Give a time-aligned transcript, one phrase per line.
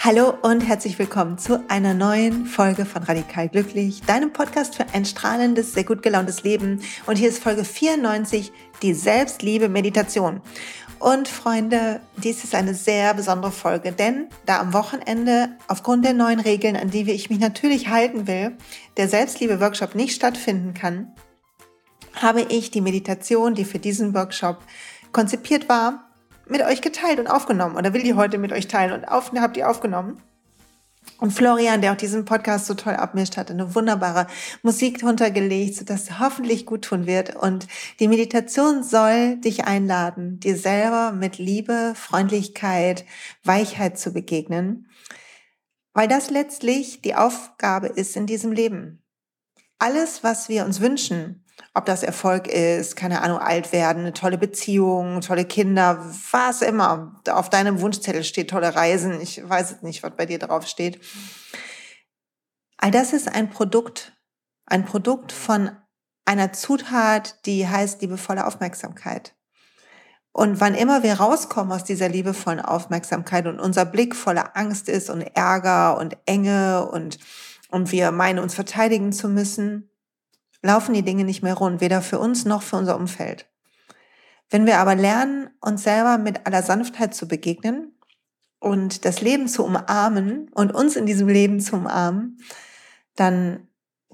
[0.00, 5.04] Hallo und herzlich willkommen zu einer neuen Folge von Radikal Glücklich, deinem Podcast für ein
[5.04, 6.80] strahlendes, sehr gut gelauntes Leben.
[7.06, 10.40] Und hier ist Folge 94, die Selbstliebe Meditation.
[11.00, 16.38] Und Freunde, dies ist eine sehr besondere Folge, denn da am Wochenende aufgrund der neuen
[16.38, 18.56] Regeln, an die ich mich natürlich halten will,
[18.96, 21.12] der Selbstliebe-Workshop nicht stattfinden kann,
[22.14, 24.58] habe ich die Meditation, die für diesen Workshop
[25.10, 26.07] konzipiert war,
[26.50, 29.56] mit euch geteilt und aufgenommen oder will die heute mit euch teilen und auf, habt
[29.56, 30.22] ihr aufgenommen.
[31.18, 34.26] Und Florian, der auch diesen Podcast so toll abmischt, hat eine wunderbare
[34.62, 37.34] Musik runtergelegt, sodass hoffentlich gut tun wird.
[37.34, 37.66] Und
[37.98, 43.04] die Meditation soll dich einladen, dir selber mit Liebe, Freundlichkeit,
[43.42, 44.88] Weichheit zu begegnen,
[45.92, 49.02] weil das letztlich die Aufgabe ist in diesem Leben.
[49.80, 51.44] Alles, was wir uns wünschen,
[51.78, 57.20] ob das Erfolg ist, keine Ahnung, alt werden, eine tolle Beziehung, tolle Kinder, was immer.
[57.30, 59.20] Auf deinem Wunschzettel steht tolle Reisen.
[59.20, 61.00] Ich weiß es nicht, was bei dir drauf steht.
[62.76, 64.12] All das ist ein Produkt,
[64.66, 65.70] ein Produkt von
[66.24, 69.34] einer Zutat, die heißt liebevolle Aufmerksamkeit.
[70.32, 75.10] Und wann immer wir rauskommen aus dieser liebevollen Aufmerksamkeit und unser Blick voller Angst ist
[75.10, 77.18] und Ärger und Enge und,
[77.70, 79.87] und wir meinen, uns verteidigen zu müssen,
[80.62, 83.46] laufen die Dinge nicht mehr rund, weder für uns noch für unser Umfeld.
[84.50, 87.92] Wenn wir aber lernen, uns selber mit aller Sanftheit zu begegnen
[88.58, 92.38] und das Leben zu umarmen und uns in diesem Leben zu umarmen,
[93.14, 93.68] dann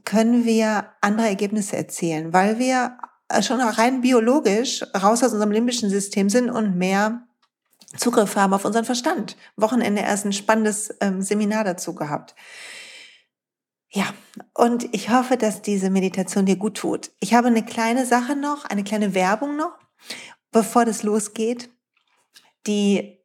[0.04, 2.98] können wir andere Ergebnisse erzielen, weil wir
[3.40, 7.26] schon rein biologisch raus aus unserem limbischen System sind und mehr
[7.96, 9.36] Zugriff haben auf unseren Verstand.
[9.56, 12.34] Wochenende erst ein spannendes ähm, Seminar dazu gehabt.
[13.94, 14.12] Ja,
[14.54, 17.12] und ich hoffe, dass diese Meditation dir gut tut.
[17.20, 19.78] Ich habe eine kleine Sache noch, eine kleine Werbung noch,
[20.50, 21.70] bevor das losgeht.
[22.66, 23.23] Die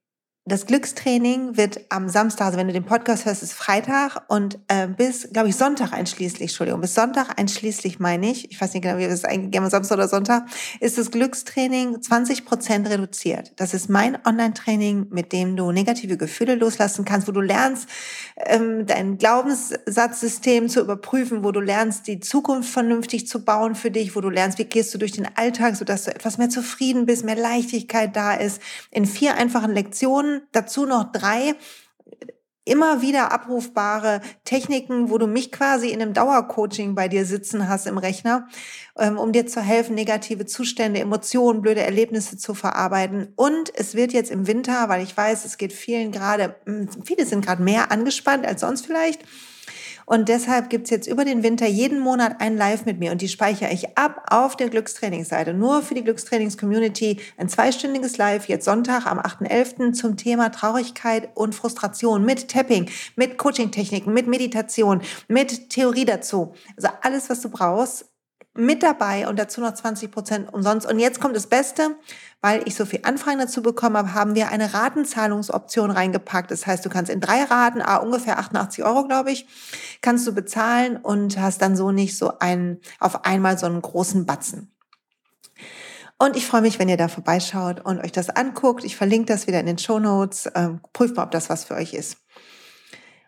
[0.49, 4.87] das Glückstraining wird am Samstag, also wenn du den Podcast hörst, ist Freitag und äh,
[4.87, 8.95] bis, glaube ich, Sonntag einschließlich, Entschuldigung, bis Sonntag einschließlich meine ich, ich weiß nicht genau,
[8.95, 10.45] wie wir das eingegeben Samstag oder Sonntag,
[10.79, 13.53] ist das Glückstraining 20 Prozent reduziert.
[13.57, 17.87] Das ist mein Online-Training, mit dem du negative Gefühle loslassen kannst, wo du lernst,
[18.37, 24.15] ähm, dein Glaubenssatzsystem zu überprüfen, wo du lernst, die Zukunft vernünftig zu bauen für dich,
[24.15, 27.23] wo du lernst, wie gehst du durch den Alltag, sodass du etwas mehr zufrieden bist,
[27.23, 28.59] mehr Leichtigkeit da ist,
[28.89, 31.55] in vier einfachen Lektionen dazu noch drei
[32.69, 37.87] immer wieder abrufbare Techniken, wo du mich quasi in einem Dauercoaching bei dir sitzen hast
[37.87, 38.47] im Rechner,
[38.97, 43.33] ähm, um dir zu helfen, negative Zustände, Emotionen, blöde Erlebnisse zu verarbeiten.
[43.35, 47.25] Und es wird jetzt im Winter, weil ich weiß, es geht vielen gerade, hm, viele
[47.25, 49.21] sind gerade mehr angespannt als sonst vielleicht
[50.09, 53.27] und deshalb gibt's jetzt über den Winter jeden Monat ein Live mit mir und die
[53.27, 55.53] speichere ich ab auf der Glückstrainingsseite.
[55.53, 59.93] Nur für die Glückstrainings-Community ein zweistündiges Live, jetzt Sonntag am 8.11.
[59.93, 66.53] zum Thema Traurigkeit und Frustration mit Tapping, mit Coaching-Techniken, mit Meditation, mit Theorie dazu.
[66.75, 68.08] Also alles, was du brauchst,
[68.53, 70.87] mit dabei und dazu noch 20 Prozent umsonst.
[70.89, 71.95] Und jetzt kommt das Beste,
[72.41, 76.51] weil ich so viel Anfragen dazu bekommen habe, haben wir eine Ratenzahlungsoption reingepackt.
[76.51, 79.47] Das heißt, du kannst in drei Raten, ah, ungefähr 88 Euro, glaube ich,
[80.01, 84.25] kannst du bezahlen und hast dann so nicht so einen, auf einmal so einen großen
[84.25, 84.71] Batzen.
[86.17, 88.83] Und ich freue mich, wenn ihr da vorbeischaut und euch das anguckt.
[88.83, 90.51] Ich verlinke das wieder in den Show Notes.
[90.53, 92.17] Ähm, prüft mal, ob das was für euch ist.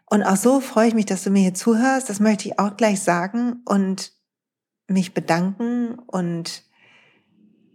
[0.08, 2.10] Und auch so freue ich mich, dass du mir hier zuhörst.
[2.10, 3.62] Das möchte ich auch gleich sagen.
[3.64, 4.12] Und
[4.92, 6.64] mich bedanken und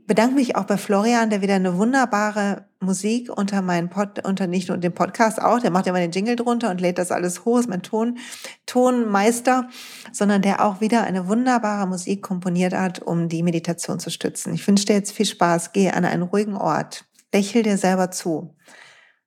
[0.06, 4.68] bedanke mich auch bei Florian, der wieder eine wunderbare Musik unter meinen Pod, unter nicht
[4.68, 7.58] nur den Podcast auch, der macht immer den Jingle drunter und lädt das alles hoch,
[7.58, 8.18] ist mein Ton,
[8.66, 9.68] Tonmeister,
[10.12, 14.54] sondern der auch wieder eine wunderbare Musik komponiert hat, um die Meditation zu stützen.
[14.54, 18.54] Ich wünsche dir jetzt viel Spaß, geh an einen ruhigen Ort, lächel dir selber zu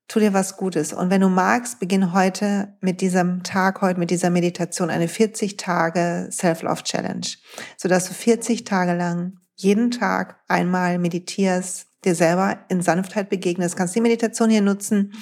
[0.10, 0.92] tu dir was Gutes.
[0.92, 5.56] Und wenn du magst, beginn heute mit diesem Tag, heute mit dieser Meditation eine 40
[5.56, 7.28] Tage Self-Love Challenge,
[7.78, 13.76] sodass du 40 Tage lang jeden Tag einmal meditierst, dir selber in Sanftheit begegnest.
[13.76, 15.14] Kannst die Meditation hier nutzen.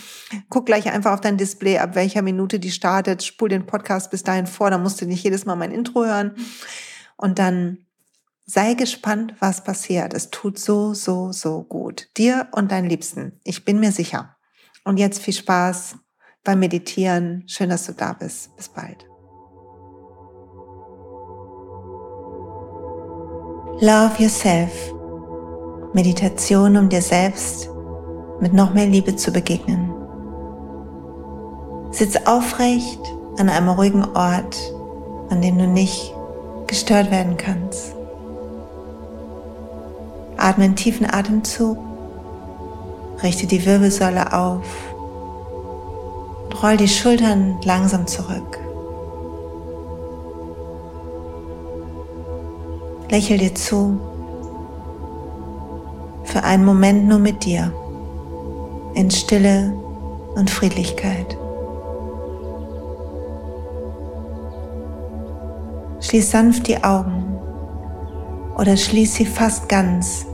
[0.50, 3.24] Guck gleich einfach auf dein Display, ab welcher Minute die startet.
[3.24, 6.36] Spul den Podcast bis dahin vor, dann musst du nicht jedes Mal mein Intro hören.
[7.18, 7.80] Und dann
[8.46, 10.14] sei gespannt, was passiert.
[10.14, 12.08] Es tut so, so, so gut.
[12.16, 13.42] Dir und deinen Liebsten.
[13.44, 14.37] Ich bin mir sicher.
[14.88, 15.98] Und jetzt viel Spaß
[16.46, 17.44] beim Meditieren.
[17.46, 18.56] Schön, dass du da bist.
[18.56, 19.06] Bis bald.
[23.82, 24.72] Love Yourself.
[25.94, 27.70] Meditation, um dir selbst
[28.40, 29.94] mit noch mehr Liebe zu begegnen.
[31.92, 33.02] Sitz aufrecht
[33.38, 34.58] an einem ruhigen Ort,
[35.30, 36.14] an dem du nicht
[36.68, 37.94] gestört werden kannst.
[40.38, 41.78] Atme einen tiefen Atemzug
[43.24, 44.64] Richte die Wirbelsäule auf.
[46.62, 48.60] Roll die Schultern langsam zurück.
[53.10, 54.00] Lächel dir zu.
[56.24, 57.72] Für einen Moment nur mit dir.
[58.94, 59.74] In Stille
[60.36, 61.38] und Friedlichkeit.
[66.02, 67.38] Schließ sanft die Augen
[68.58, 70.26] oder schließ sie fast ganz,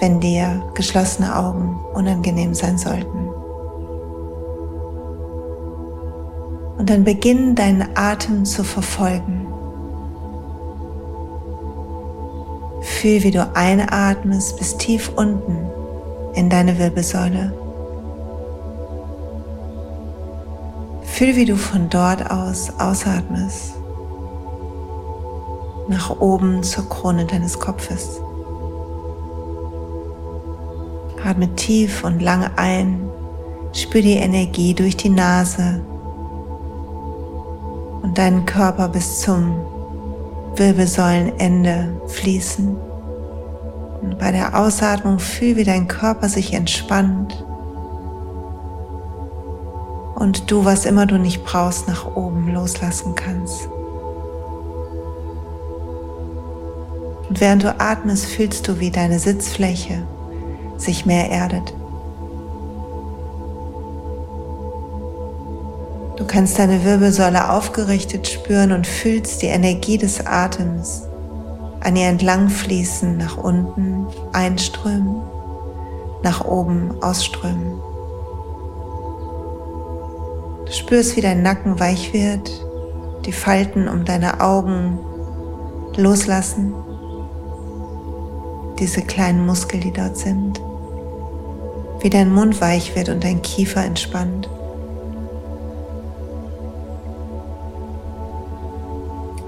[0.00, 3.28] wenn dir geschlossene Augen unangenehm sein sollten.
[6.78, 9.46] Und dann beginn deinen Atem zu verfolgen.
[12.82, 15.70] Fühl, wie du einatmest bis tief unten
[16.34, 17.52] in deine Wirbelsäule.
[21.02, 23.74] Fühl, wie du von dort aus ausatmest
[25.88, 28.20] nach oben zur Krone deines Kopfes.
[31.26, 33.00] Atme tief und lange ein,
[33.72, 35.82] spür die Energie durch die Nase
[38.02, 39.56] und deinen Körper bis zum
[40.54, 42.76] Wirbelsäulenende fließen.
[44.02, 47.44] Und bei der Ausatmung fühl, wie dein Körper sich entspannt
[50.14, 53.68] und du, was immer du nicht brauchst, nach oben loslassen kannst.
[57.28, 60.06] Und während du atmest, fühlst du, wie deine Sitzfläche
[60.76, 61.74] sich mehr erdet.
[66.16, 71.02] Du kannst deine Wirbelsäule aufgerichtet spüren und fühlst die Energie des Atems
[71.80, 75.20] an ihr entlang fließen, nach unten einströmen,
[76.22, 77.78] nach oben ausströmen.
[80.64, 82.50] Du spürst, wie dein Nacken weich wird,
[83.24, 84.98] die Falten um deine Augen
[85.96, 86.74] loslassen
[88.78, 90.60] diese kleinen Muskeln, die dort sind,
[92.00, 94.48] wie dein Mund weich wird und dein Kiefer entspannt.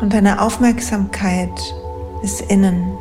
[0.00, 1.75] Und deine Aufmerksamkeit
[2.22, 2.96] ist innen.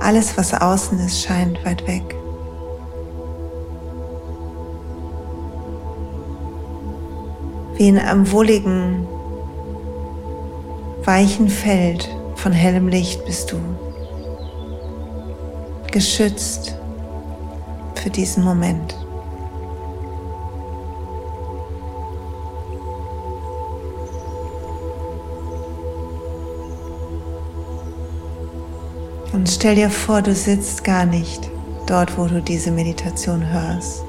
[0.00, 2.14] Alles, was außen ist, scheint weit weg.
[7.74, 9.06] Wie in einem wohligen,
[11.04, 13.58] weichen Feld von hellem Licht bist du
[15.90, 16.76] geschützt
[17.96, 18.96] für diesen Moment.
[29.32, 31.50] Und stell dir vor, du sitzt gar nicht
[31.86, 34.04] dort, wo du diese Meditation hörst,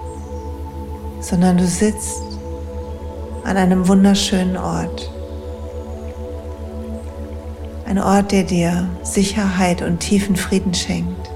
[1.19, 2.21] sondern du sitzt
[3.43, 5.18] an einem wunderschönen Ort.
[7.89, 11.31] Ein Ort, der dir Sicherheit und tiefen Frieden schenkt.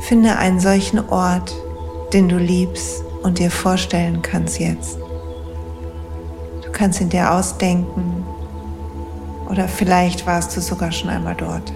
[0.00, 1.54] Finde einen solchen Ort,
[2.14, 4.96] den du liebst und dir vorstellen kannst jetzt.
[6.64, 8.24] Du kannst ihn dir ausdenken
[9.50, 11.70] oder vielleicht warst du sogar schon einmal dort.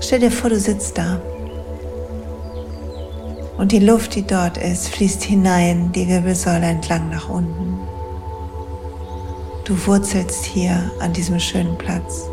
[0.00, 1.18] Stell dir vor, du sitzt da
[3.56, 7.91] und die Luft, die dort ist, fließt hinein die Wirbelsäule entlang nach unten.
[9.72, 12.28] Du wurzelst hier an diesem schönen Platz.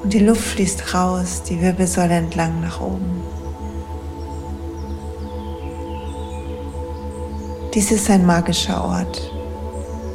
[0.00, 3.20] Und die Luft fließt raus, die Wirbelsäule entlang nach oben.
[7.74, 9.32] Dies ist ein magischer Ort,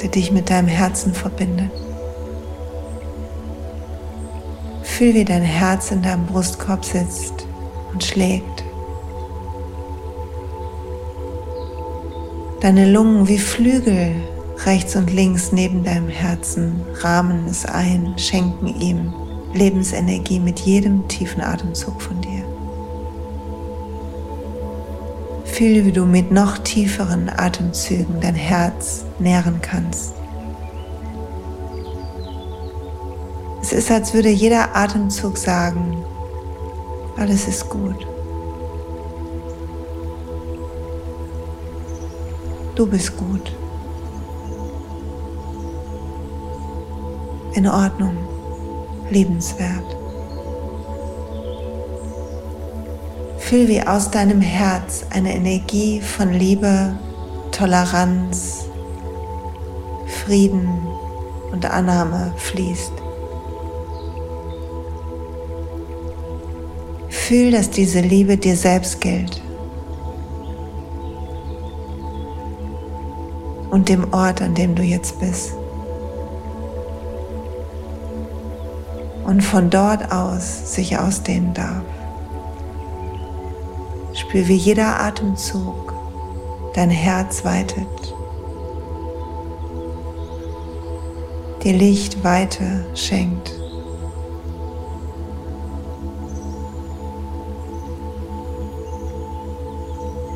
[0.01, 1.71] der dich mit deinem Herzen verbindet.
[4.83, 7.45] Fühl, wie dein Herz in deinem Brustkorb sitzt
[7.91, 8.56] und schlägt.
[12.59, 14.15] Deine Lungen wie Flügel
[14.65, 19.13] rechts und links neben deinem Herzen rahmen es ein, schenken ihm
[19.53, 22.43] Lebensenergie mit jedem tiefen Atemzug von dir.
[25.45, 30.13] Fühle, wie du mit noch tieferen Atemzügen dein Herz nähren kannst.
[33.61, 36.03] Es ist, als würde jeder Atemzug sagen,
[37.17, 38.07] alles ist gut.
[42.77, 43.51] Du bist gut.
[47.55, 48.15] In Ordnung.
[49.09, 49.97] Liebenswert.
[53.39, 56.95] Fühl, wie aus deinem Herz eine Energie von Liebe,
[57.49, 58.65] Toleranz,
[60.23, 60.69] Frieden
[61.51, 62.93] und Annahme fließt.
[67.09, 69.41] Fühl, dass diese Liebe dir selbst gilt.
[73.69, 75.53] Und dem Ort, an dem du jetzt bist.
[79.27, 81.83] und von dort aus sich ausdehnen darf.
[84.13, 85.93] Spür, wie jeder Atemzug
[86.73, 87.87] dein Herz weitet,
[91.61, 93.51] dir Licht Weite schenkt.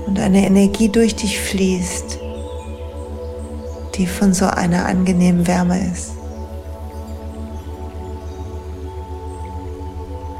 [0.05, 2.19] Und eine Energie durch dich fließt,
[3.95, 6.11] die von so einer angenehmen Wärme ist.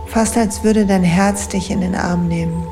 [0.08, 2.66] Fast als würde dein Herz dich in den Arm nehmen.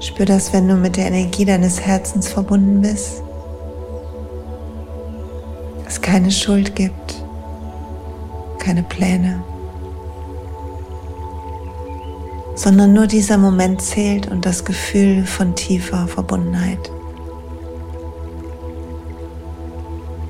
[0.00, 3.22] Spür das, wenn du mit der Energie deines Herzens verbunden bist.
[5.86, 7.01] Es keine Schuld gibt,
[8.72, 9.44] keine Pläne.
[12.54, 16.92] sondern nur dieser Moment zählt und das Gefühl von tiefer Verbundenheit.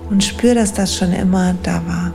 [0.09, 2.15] Und spür, dass das schon immer da war.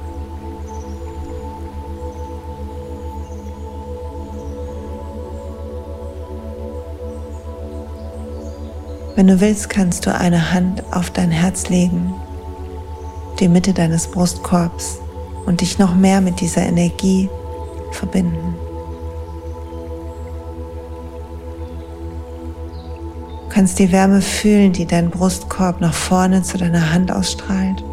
[9.15, 12.13] Wenn du willst, kannst du eine Hand auf dein Herz legen,
[13.41, 15.01] die Mitte deines Brustkorbs
[15.47, 17.27] und dich noch mehr mit dieser Energie
[17.91, 18.57] verbinden.
[23.57, 27.83] kannst die Wärme fühlen, die dein Brustkorb nach vorne zu deiner Hand ausstrahlt.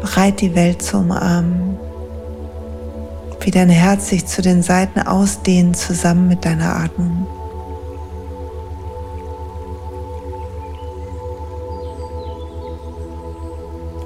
[0.00, 1.76] Bereit, die Welt zu umarmen.
[3.40, 7.26] Wie dein Herz sich zu den Seiten ausdehnt, zusammen mit deiner Atmung.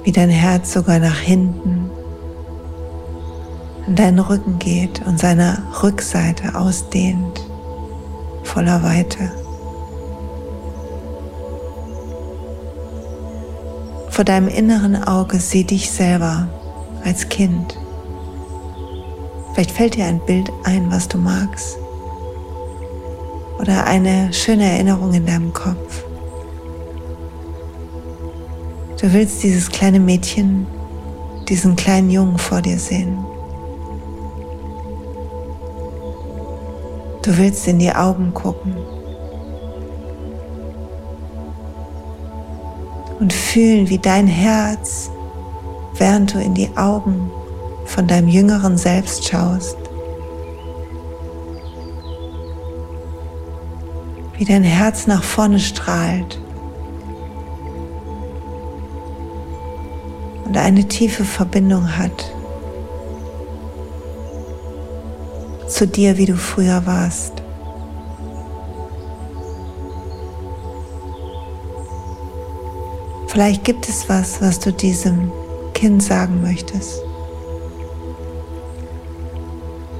[0.03, 1.89] Wie dein Herz sogar nach hinten
[3.87, 7.41] an deinen Rücken geht und seine Rückseite ausdehnt
[8.43, 9.31] voller Weite.
[14.09, 16.47] Vor deinem inneren Auge sieh dich selber
[17.03, 17.79] als Kind.
[19.53, 21.77] Vielleicht fällt dir ein Bild ein, was du magst.
[23.59, 26.03] Oder eine schöne Erinnerung in deinem Kopf.
[29.03, 30.65] Du willst dieses kleine Mädchen,
[31.49, 33.17] diesen kleinen Jungen vor dir sehen.
[37.21, 38.73] Du willst in die Augen gucken
[43.19, 45.11] und fühlen, wie dein Herz,
[45.97, 47.29] während du in die Augen
[47.83, 49.75] von deinem jüngeren Selbst schaust,
[54.37, 56.39] wie dein Herz nach vorne strahlt
[60.53, 62.31] und eine tiefe Verbindung hat
[65.67, 67.33] zu dir, wie du früher warst.
[73.25, 75.31] Vielleicht gibt es was, was du diesem
[75.73, 77.01] Kind sagen möchtest.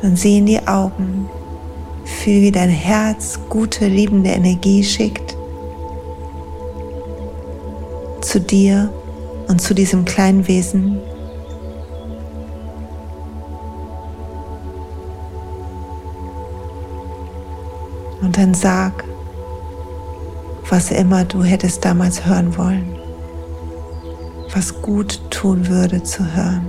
[0.04, 1.28] Dann sieh in die Augen,
[2.06, 5.36] fühl, wie dein Herz gute, liebende Energie schickt
[8.22, 8.94] zu dir
[9.48, 11.00] und zu diesem kleinen Wesen,
[18.24, 19.04] Und dann sag,
[20.70, 22.96] was immer du hättest damals hören wollen,
[24.54, 26.66] was gut tun würde zu hören.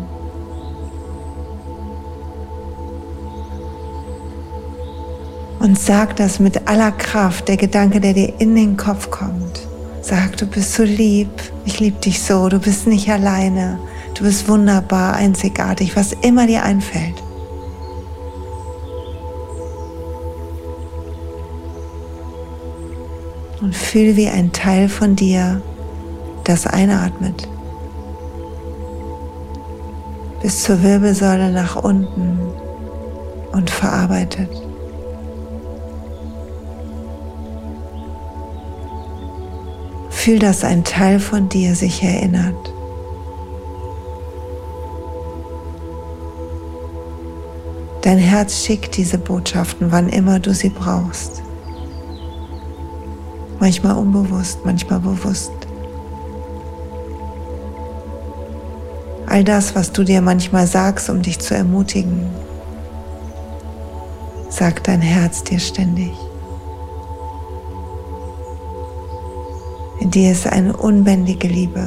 [5.61, 9.66] Und sag das mit aller Kraft, der Gedanke, der dir in den Kopf kommt.
[10.06, 11.30] Sag, du bist so lieb,
[11.64, 13.78] ich liebe dich so, du bist nicht alleine,
[14.14, 17.23] du bist wunderbar, einzigartig, was immer dir einfällt.
[23.64, 25.62] und fühl, wie ein Teil von dir
[26.44, 27.49] das einatmet.
[30.42, 32.38] Bis zur Wirbelsäule nach unten
[33.52, 34.50] und verarbeitet.
[40.25, 42.73] Fühl, dass ein Teil von dir sich erinnert.
[48.02, 51.45] Dein Herz schickt diese Botschaften, wann immer du sie brauchst
[53.64, 55.50] manchmal unbewusst, manchmal bewusst.
[59.26, 62.26] All das, was du dir manchmal sagst, um dich zu ermutigen,
[64.50, 66.12] sagt dein Herz dir ständig.
[70.04, 71.82] In dir ist eine unbändige Liebe.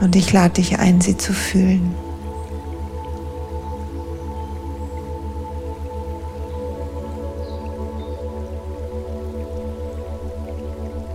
[0.00, 1.94] Und ich lade dich ein, sie zu fühlen.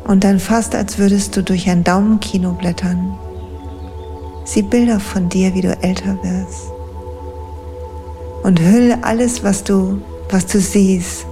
[0.05, 3.17] Und dann fast, als würdest du durch ein Daumenkino blättern.
[4.45, 6.71] Sieh Bilder von dir, wie du älter wirst.
[8.43, 9.99] Und hülle alles, was du,
[10.29, 11.25] was du siehst,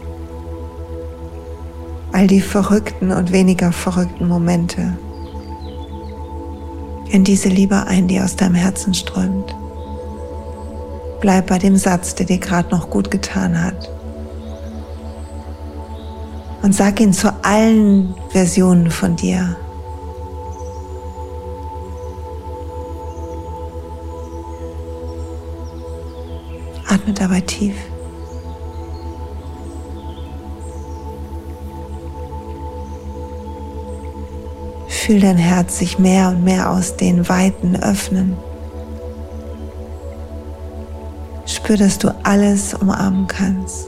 [2.15, 4.97] all die verrückten und weniger verrückten Momente
[7.09, 9.53] in diese Liebe ein, die aus deinem Herzen strömt.
[11.19, 13.91] Bleib bei dem Satz, der dir gerade noch gut getan hat.
[16.61, 19.57] Und sag ihn zu allen Versionen von dir.
[26.87, 27.75] Atme dabei tief.
[35.05, 38.35] Fühl dein Herz sich mehr und mehr aus den Weiten öffnen.
[41.45, 43.87] Spür, dass du alles umarmen kannst.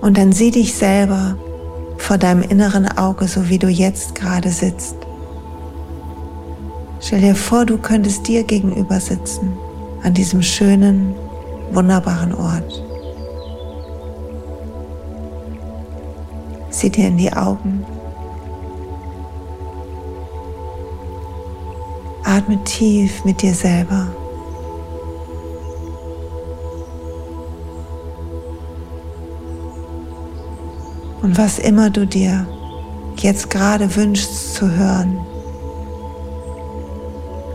[0.00, 1.36] Und dann sieh dich selber
[1.98, 4.96] vor deinem inneren Auge, so wie du jetzt gerade sitzt.
[6.98, 9.52] Stell dir vor, du könntest dir gegenüber sitzen,
[10.02, 11.14] an diesem schönen,
[11.72, 12.89] wunderbaren Ort.
[16.80, 17.84] Sieh dir in die Augen.
[22.24, 24.06] Atme tief mit dir selber.
[31.20, 32.46] Und was immer du dir
[33.16, 35.20] jetzt gerade wünschst zu hören,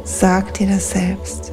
[0.03, 1.51] sag dir das selbst.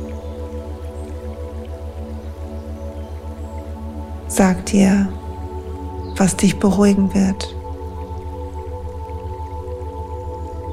[4.28, 5.08] Sag dir,
[6.18, 7.56] was dich beruhigen wird.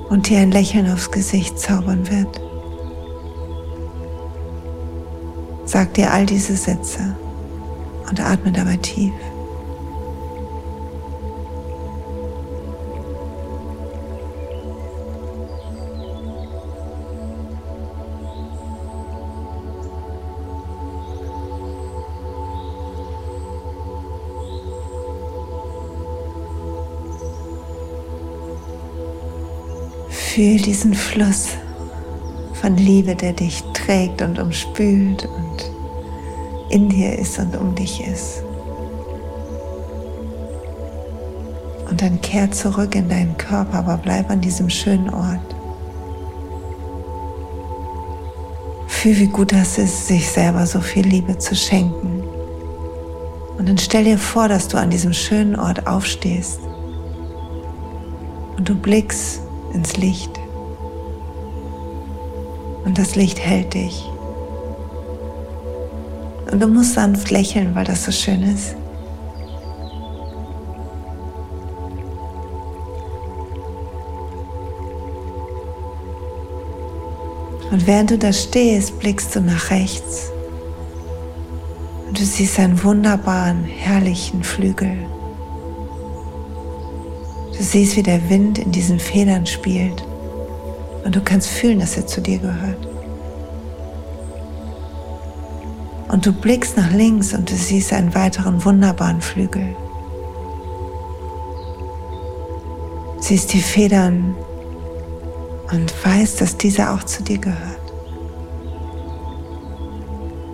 [0.10, 2.42] Und dir ein Lächeln aufs Gesicht zaubern wird.
[5.66, 7.16] Sag dir all diese Sätze
[8.10, 9.14] und atme dabei tief.
[30.34, 31.48] Fühl diesen Fluss
[32.54, 35.72] von Liebe, der dich trägt und umspült und
[36.70, 38.44] in dir ist und um dich ist.
[41.90, 45.56] Und dann kehr zurück in deinen Körper, aber bleib an diesem schönen Ort.
[48.88, 52.22] Fühl, wie gut das ist, sich selber so viel Liebe zu schenken.
[53.58, 56.60] Und dann stell dir vor, dass du an diesem schönen Ort aufstehst
[58.58, 59.42] und du blickst
[59.74, 60.32] ins Licht.
[62.86, 64.04] Und das Licht hält dich.
[66.52, 68.76] Und du musst sanft lächeln, weil das so schön ist.
[77.72, 80.32] Und während du da stehst, blickst du nach rechts.
[82.08, 85.06] Und du siehst einen wunderbaren, herrlichen Flügel.
[87.60, 90.02] Du siehst, wie der Wind in diesen Federn spielt
[91.04, 92.88] und du kannst fühlen, dass er zu dir gehört.
[96.08, 99.76] Und du blickst nach links und du siehst einen weiteren wunderbaren Flügel.
[103.20, 104.36] Siehst die Federn
[105.70, 107.94] und weißt, dass dieser auch zu dir gehört.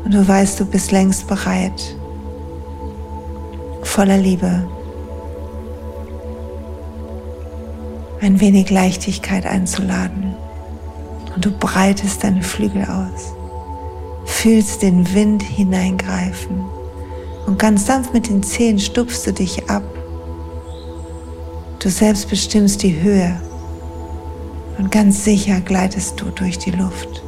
[0.03, 1.95] Und du weißt, du bist längst bereit,
[3.83, 4.67] voller Liebe
[8.25, 10.35] ein wenig Leichtigkeit einzuladen.
[11.35, 13.33] Und du breitest deine Flügel aus,
[14.25, 16.65] fühlst den Wind hineingreifen
[17.45, 19.83] und ganz sanft mit den Zehen stupfst du dich ab.
[21.79, 23.39] Du selbst bestimmst die Höhe
[24.79, 27.21] und ganz sicher gleitest du durch die Luft.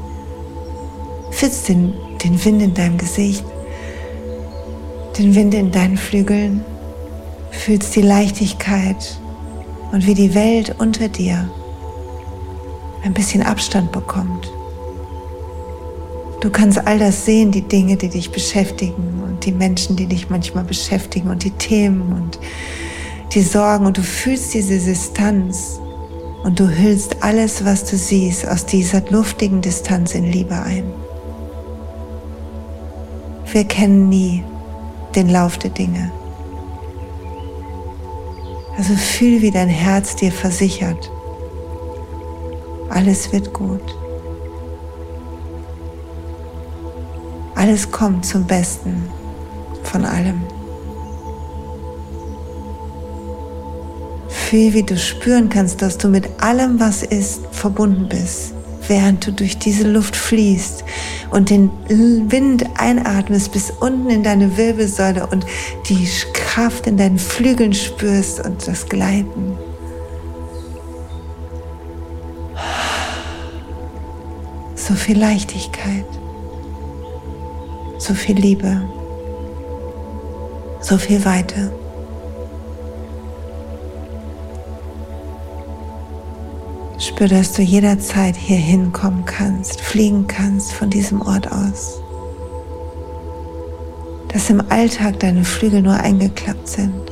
[1.32, 3.46] Fühlst den, den Wind in deinem Gesicht,
[5.20, 6.66] den Wind in deinen Flügeln,
[7.52, 9.20] fühlst die Leichtigkeit
[9.92, 11.50] und wie die Welt unter dir
[13.04, 14.52] ein bisschen Abstand bekommt.
[16.42, 20.30] Du kannst all das sehen, die Dinge, die dich beschäftigen und die Menschen, die dich
[20.30, 22.40] manchmal beschäftigen und die Themen und
[23.34, 25.80] die Sorgen und du fühlst diese Distanz
[26.44, 30.86] und du hüllst alles, was du siehst, aus dieser luftigen Distanz in Liebe ein.
[33.52, 34.44] Wir kennen nie
[35.16, 36.12] den Lauf der Dinge.
[38.78, 41.12] Also fühl, wie dein Herz dir versichert,
[42.90, 43.82] alles wird gut.
[47.56, 49.10] Alles kommt zum Besten
[49.84, 50.42] von allem.
[54.30, 58.54] Fühl, wie du spüren kannst, dass du mit allem, was ist, verbunden bist
[58.88, 60.84] während du durch diese Luft fließt
[61.32, 65.46] und den Wind einatmest bis unten in deine Wirbelsäule und
[65.90, 69.58] die Kraft in deinen Flügeln spürst und das Gleiten.
[74.76, 76.06] So viel Leichtigkeit,
[77.98, 78.82] so viel Liebe,
[80.80, 81.72] so viel Weite.
[87.00, 92.02] Spür, dass du jederzeit hier hinkommen kannst, fliegen kannst von diesem Ort aus.
[94.30, 97.12] Dass im Alltag deine Flügel nur eingeklappt sind.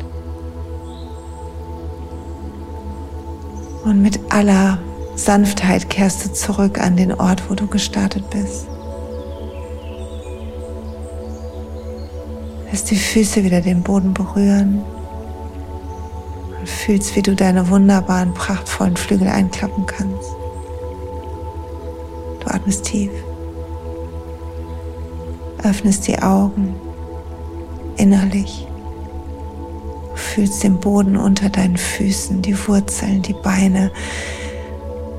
[3.84, 4.80] Und mit aller
[5.15, 8.67] Sanftheit kehrst du zurück an den Ort, wo du gestartet bist.
[12.71, 14.82] Lässt die Füße wieder den Boden berühren
[16.65, 20.32] und fühlst, wie du deine wunderbaren, prachtvollen Flügel einklappen kannst.
[22.39, 23.12] Du atmest tief,
[25.63, 26.73] öffnest die Augen
[27.97, 28.65] innerlich,
[30.15, 33.91] fühlst den Boden unter deinen Füßen, die Wurzeln, die Beine,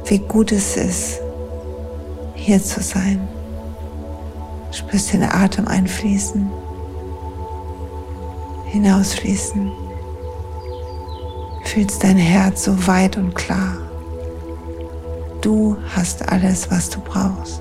[0.06, 1.20] wie gut es ist,
[2.34, 3.28] hier zu sein.
[4.72, 6.50] Spürst den Atem einfließen,
[8.72, 9.85] hinausfließen
[11.76, 13.76] fühlst dein Herz so weit und klar.
[15.42, 17.60] Du hast alles, was du brauchst.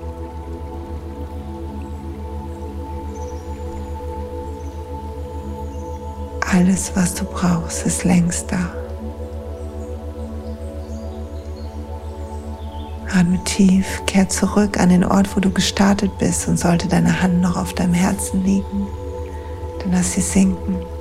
[6.49, 8.73] Alles, was du brauchst, ist längst da.
[13.13, 17.41] Atme tief, kehr zurück an den Ort, wo du gestartet bist und sollte deine Hand
[17.41, 18.88] noch auf deinem Herzen liegen,
[19.82, 20.94] dann lass sie sinken.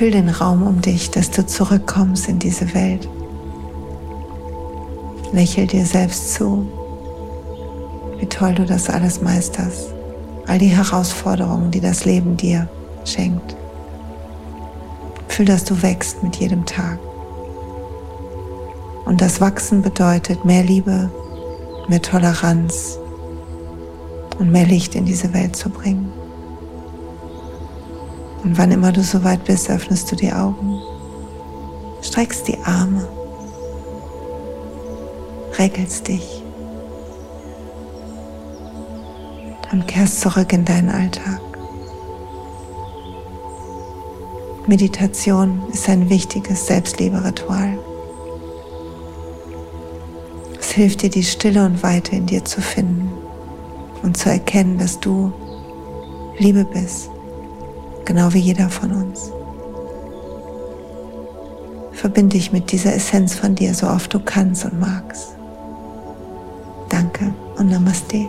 [0.00, 3.06] Fühl den Raum um dich, dass du zurückkommst in diese Welt.
[5.30, 6.66] Lächel dir selbst zu,
[8.16, 9.92] wie toll du das alles meisterst.
[10.46, 12.66] All die Herausforderungen, die das Leben dir
[13.04, 13.54] schenkt.
[15.28, 16.98] Fühl, dass du wächst mit jedem Tag.
[19.04, 21.10] Und das Wachsen bedeutet mehr Liebe,
[21.88, 22.98] mehr Toleranz
[24.38, 26.10] und mehr Licht in diese Welt zu bringen.
[28.42, 30.80] Und wann immer du soweit bist, öffnest du die Augen,
[32.00, 33.06] streckst die Arme,
[35.58, 36.42] regelst dich
[39.72, 41.40] und kehrst zurück in deinen Alltag.
[44.66, 47.78] Meditation ist ein wichtiges Selbstliebe-Ritual.
[50.58, 53.10] Es hilft dir, die Stille und Weite in dir zu finden
[54.02, 55.32] und zu erkennen, dass du
[56.38, 57.10] Liebe bist
[58.10, 59.30] genau wie jeder von uns.
[61.92, 65.36] Verbinde dich mit dieser Essenz von dir so oft du kannst und magst.
[66.88, 68.28] Danke und Namaste.